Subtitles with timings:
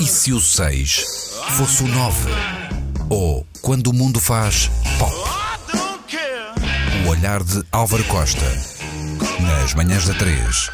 [0.00, 2.30] E se o 6 fosse o 9?
[3.10, 5.12] Ou quando o mundo faz pop?
[7.04, 8.44] O olhar de Álvaro Costa.
[9.42, 10.70] Nas manhãs da 3.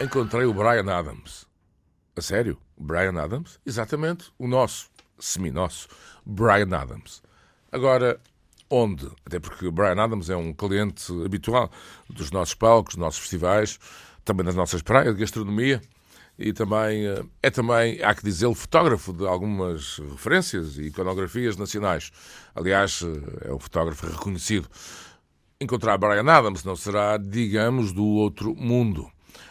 [0.00, 1.44] Encontrei o Brian Adams.
[2.16, 2.56] A sério?
[2.78, 3.60] Brian Adams?
[3.66, 4.32] Exatamente.
[4.38, 4.88] O nosso,
[5.18, 5.88] semi-nosso,
[6.24, 7.22] Brian Adams.
[7.70, 8.18] Agora,
[8.70, 9.10] onde?
[9.26, 11.70] Até porque o Brian Adams é um cliente habitual
[12.08, 13.78] dos nossos palcos, dos nossos festivais,
[14.24, 15.82] também das nossas praias de gastronomia
[16.38, 22.10] e também eh, é também, há que dizer, fotógrafo de algumas referências e iconografias nacionais.
[22.54, 24.68] Aliás, eh, é um fotógrafo reconhecido.
[25.60, 29.10] Encontrar Brian Adams não será, digamos, do outro mundo,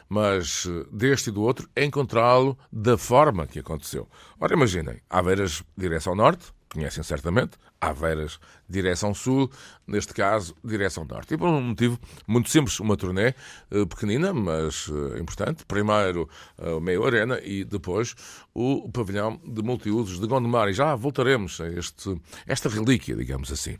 [0.10, 4.10] mas eh, deste e do outro, encontrá-lo da forma que aconteceu.
[4.40, 8.40] Ora, imaginem, Aveiras, direção norte, conhecem certamente, Aveiras,
[8.70, 9.52] direção sul,
[9.88, 11.34] neste caso, direção norte.
[11.34, 13.34] E por um motivo muito simples, uma turnê
[13.72, 15.66] eh, pequenina, mas eh, importante.
[15.66, 18.16] Primeiro o meio arena e depois
[18.54, 20.70] o pavilhão de multiusos de Gondomar.
[20.70, 23.78] E já voltaremos a este, esta relíquia, digamos assim.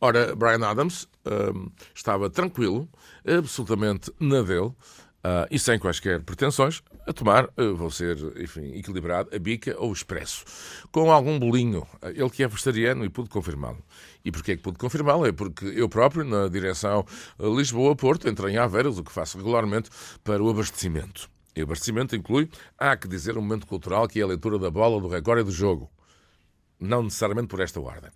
[0.00, 2.88] Ora, Brian Adams um, estava tranquilo,
[3.26, 4.72] absolutamente na dele,
[5.24, 9.88] Uh, e sem quaisquer pretensões, a tomar, uh, vou ser, enfim, equilibrado, a bica ou
[9.88, 10.44] o expresso,
[10.92, 11.86] com algum bolinho.
[12.02, 13.82] Ele que é vegetariano e pude confirmá-lo.
[14.22, 15.24] E porquê é que pude confirmá-lo?
[15.24, 17.06] É porque eu próprio, na direção
[17.40, 19.88] Lisboa-Porto, entrei em Aveiras, o que faço regularmente,
[20.22, 21.30] para o abastecimento.
[21.56, 24.70] E o abastecimento inclui, há que dizer, um momento cultural que é a leitura da
[24.70, 25.90] bola, do recorde e do jogo.
[26.78, 28.10] Não necessariamente por esta ordem.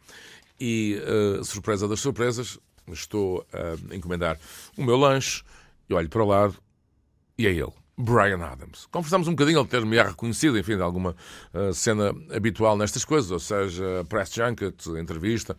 [0.61, 1.01] E,
[1.41, 4.39] uh, surpresa das surpresas, estou a encomendar
[4.77, 5.42] o meu lanche,
[5.89, 6.56] e olho para o lado,
[7.39, 8.86] e é ele, Brian Adams.
[8.91, 11.14] Conversamos um bocadinho, ele ter-me reconhecido, enfim, de alguma
[11.55, 15.56] uh, cena habitual nestas coisas, ou seja, press junket, entrevista,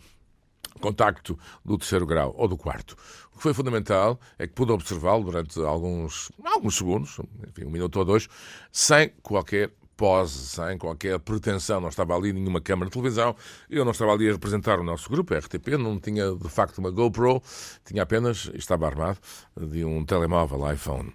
[0.82, 2.98] contacto do terceiro grau ou do quarto.
[3.34, 7.98] O que foi fundamental é que pude observá-lo durante alguns, alguns segundos, enfim, um minuto
[7.98, 8.28] ou dois,
[8.72, 11.82] sem qualquer pose, sem qualquer pretensão.
[11.82, 13.36] Não estava ali nenhuma câmara de televisão,
[13.70, 16.90] eu não estava ali a representar o nosso grupo, RTP, não tinha de facto uma
[16.90, 17.44] GoPro,
[17.84, 19.20] tinha apenas, estava armado,
[19.60, 21.14] de um telemóvel iPhone.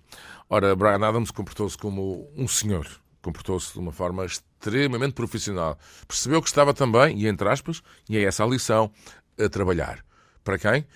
[0.50, 2.86] Ora, Brian Adams comportou-se como um senhor,
[3.22, 5.78] comportou-se de uma forma extremamente profissional.
[6.06, 8.90] Percebeu que estava também, e entre aspas, e é essa a lição,
[9.42, 10.04] a trabalhar.
[10.44, 10.86] Para quem?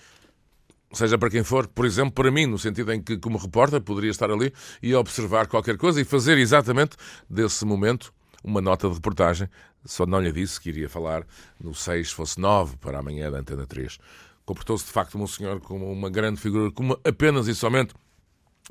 [0.91, 4.11] Seja para quem for, por exemplo, para mim, no sentido em que, como repórter, poderia
[4.11, 6.97] estar ali e observar qualquer coisa e fazer exatamente
[7.29, 8.13] desse momento
[8.43, 9.49] uma nota de reportagem.
[9.85, 11.25] Só não lhe disse que iria falar
[11.59, 13.97] no 6, fosse 9 para amanhã da Antena 3.
[14.45, 17.93] Comportou-se de facto um senhor como uma grande figura, como apenas e somente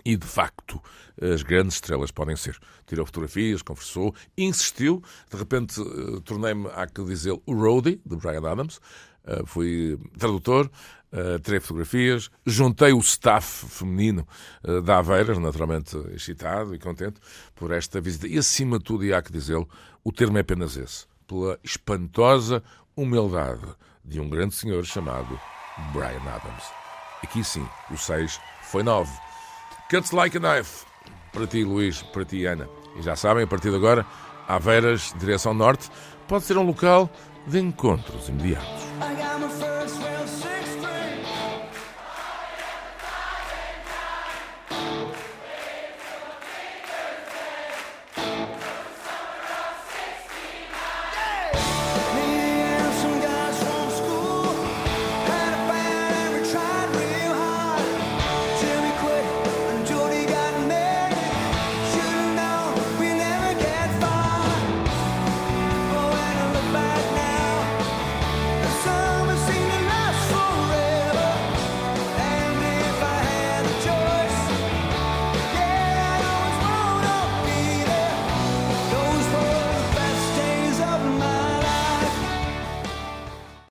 [0.04, 0.80] e de facto,
[1.20, 2.56] as grandes estrelas podem ser.
[2.86, 5.02] Tirou fotografias, conversou, insistiu.
[5.30, 8.80] De repente, uh, tornei-me, há que dizer, o roadie de Brian Adams.
[9.28, 10.70] Uh, fui tradutor,
[11.12, 14.26] uh, tirei fotografias, juntei o staff feminino
[14.64, 17.20] uh, da Aveiras, naturalmente excitado e contente
[17.54, 18.26] por esta visita.
[18.26, 19.68] E acima de tudo, e há que dizê-lo,
[20.02, 22.62] o termo é apenas esse, pela espantosa
[22.96, 23.66] humildade
[24.04, 25.38] de um grande senhor chamado
[25.92, 26.64] Brian Adams.
[27.22, 29.10] Aqui sim, o 6 foi 9.
[29.90, 30.86] Cuts like a knife.
[31.32, 32.68] Para ti, Luís, para ti, Ana.
[32.96, 34.06] E já sabem, a partir de agora,
[34.46, 35.90] Aveiras, direção norte,
[36.26, 37.10] pode ser um local
[37.46, 38.87] de encontros imediatos.
[39.00, 41.57] I got my first real sixth grade.